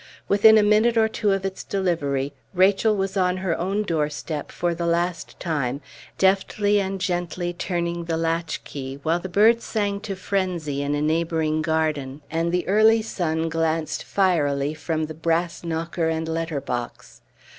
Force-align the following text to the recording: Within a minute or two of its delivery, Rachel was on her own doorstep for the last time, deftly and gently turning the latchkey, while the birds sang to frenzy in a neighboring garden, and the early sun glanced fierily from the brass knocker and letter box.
Within 0.27 0.57
a 0.57 0.63
minute 0.63 0.97
or 0.97 1.07
two 1.07 1.31
of 1.31 1.45
its 1.45 1.63
delivery, 1.63 2.33
Rachel 2.55 2.95
was 2.95 3.15
on 3.15 3.37
her 3.37 3.55
own 3.59 3.83
doorstep 3.83 4.51
for 4.51 4.73
the 4.73 4.87
last 4.87 5.39
time, 5.39 5.79
deftly 6.17 6.79
and 6.79 6.99
gently 6.99 7.53
turning 7.53 8.05
the 8.05 8.17
latchkey, 8.17 8.95
while 9.03 9.19
the 9.19 9.29
birds 9.29 9.63
sang 9.63 9.99
to 9.99 10.15
frenzy 10.15 10.81
in 10.81 10.95
a 10.95 11.03
neighboring 11.03 11.61
garden, 11.61 12.21
and 12.31 12.51
the 12.51 12.67
early 12.67 13.03
sun 13.03 13.47
glanced 13.47 14.03
fierily 14.03 14.73
from 14.73 15.03
the 15.05 15.13
brass 15.13 15.63
knocker 15.63 16.09
and 16.09 16.27
letter 16.27 16.59
box. 16.59 17.21